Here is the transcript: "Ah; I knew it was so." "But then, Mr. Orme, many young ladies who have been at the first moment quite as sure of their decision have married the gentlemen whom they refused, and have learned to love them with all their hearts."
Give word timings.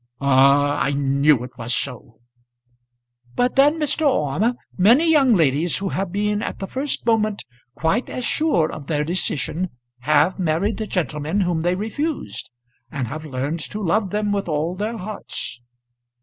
"Ah; 0.19 0.79
I 0.83 0.93
knew 0.93 1.43
it 1.43 1.59
was 1.59 1.75
so." 1.75 2.21
"But 3.35 3.55
then, 3.55 3.79
Mr. 3.79 4.09
Orme, 4.09 4.55
many 4.75 5.07
young 5.11 5.35
ladies 5.35 5.77
who 5.77 5.89
have 5.89 6.11
been 6.11 6.41
at 6.41 6.57
the 6.57 6.65
first 6.65 7.05
moment 7.05 7.45
quite 7.75 8.09
as 8.09 8.25
sure 8.25 8.71
of 8.71 8.87
their 8.87 9.03
decision 9.03 9.69
have 9.99 10.39
married 10.39 10.77
the 10.77 10.87
gentlemen 10.87 11.41
whom 11.41 11.61
they 11.61 11.75
refused, 11.75 12.49
and 12.89 13.09
have 13.09 13.25
learned 13.25 13.59
to 13.59 13.79
love 13.79 14.09
them 14.09 14.31
with 14.31 14.47
all 14.47 14.73
their 14.75 14.97
hearts." 14.97 15.61